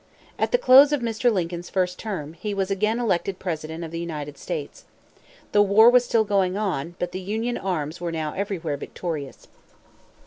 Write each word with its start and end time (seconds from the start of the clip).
At 0.39 0.51
the 0.51 0.57
close 0.57 0.91
of 0.91 1.01
Mr. 1.01 1.31
Lincoln's 1.31 1.69
first 1.69 1.99
term, 1.99 2.33
he 2.33 2.55
was 2.55 2.71
again 2.71 2.99
elected 2.99 3.37
President 3.37 3.83
of 3.83 3.91
the 3.91 3.99
United 3.99 4.35
States. 4.35 4.85
The 5.51 5.61
war 5.61 5.91
was 5.91 6.03
still 6.03 6.23
going 6.23 6.57
on, 6.57 6.95
but 6.97 7.11
the 7.11 7.21
Union 7.21 7.55
arms 7.59 8.01
were 8.01 8.11
now 8.11 8.33
everywhere 8.33 8.77
victorious. 8.77 9.47